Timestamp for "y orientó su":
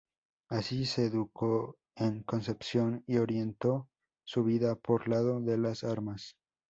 3.05-4.43